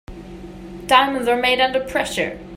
Diamonds 0.87 1.27
are 1.27 1.39
made 1.39 1.61
under 1.61 1.79
pressure. 1.79 2.39